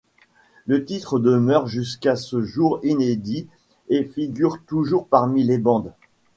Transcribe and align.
Le 0.65 0.83
titre 0.83 1.19
demeure 1.19 1.67
jusqu'à 1.67 2.15
ce 2.15 2.41
jour 2.41 2.79
inédit 2.81 3.47
et 3.89 4.03
figure 4.03 4.57
toujours 4.65 5.05
parmi 5.07 5.43
les 5.43 5.59
bandes. 5.59 5.93